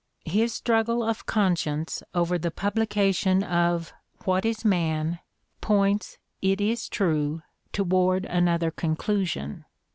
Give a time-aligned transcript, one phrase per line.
[0.25, 3.93] His struggle of conscience over the publication of
[4.25, 5.19] "What Is Man?"
[5.61, 9.63] points, it is true, toward another conclusion.